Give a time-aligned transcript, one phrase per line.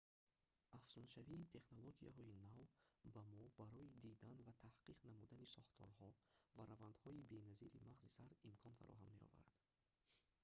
[0.77, 2.67] афзуншавии технологияҳои нав
[3.15, 6.09] ба мо барои дидан ва таҳқиқ намудани сохторҳо
[6.57, 9.47] ва равандҳои беназири мағзи сар имкон фароҳам меоварад